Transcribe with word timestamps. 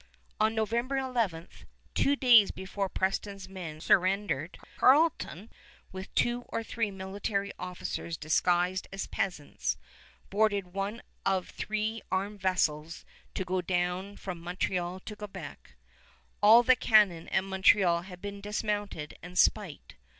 On 0.39 0.55
November 0.55 0.97
11, 0.97 1.47
two 1.93 2.15
days 2.15 2.49
before 2.49 2.89
Preston's 2.89 3.47
men 3.47 3.79
surrendered, 3.79 4.57
Carleton, 4.77 5.51
with 5.91 6.11
two 6.15 6.41
or 6.49 6.63
three 6.63 6.89
military 6.89 7.51
officers 7.59 8.17
disguised 8.17 8.87
as 8.91 9.05
peasants, 9.05 9.77
boarded 10.31 10.73
one 10.73 11.03
of 11.23 11.49
three 11.49 12.01
armed 12.11 12.41
vessels 12.41 13.05
to 13.35 13.45
go 13.45 13.61
down 13.61 14.17
from 14.17 14.39
Montreal 14.41 15.01
to 15.01 15.15
Quebec. 15.15 15.75
All 16.41 16.63
the 16.63 16.75
cannon 16.75 17.29
at 17.29 17.43
Montreal 17.43 18.01
had 18.01 18.21
been 18.23 18.41
dismounted 18.41 19.15
and 19.21 19.37
spiked. 19.37 19.97